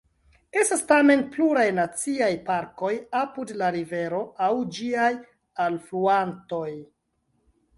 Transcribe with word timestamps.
Estas 0.59 0.79
tamen 0.91 1.19
pluraj 1.35 1.65
naciaj 1.79 2.31
parkoj 2.47 2.91
apud 3.19 3.53
la 3.63 3.69
rivero 3.77 4.23
aŭ 4.47 4.51
ĝiaj 4.79 5.13
alfluantoj. 5.67 6.67